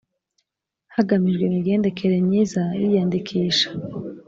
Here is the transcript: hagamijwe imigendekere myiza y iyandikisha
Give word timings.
hagamijwe 0.95 1.43
imigendekere 1.45 2.15
myiza 2.27 2.63
y 2.79 2.83
iyandikisha 2.89 3.67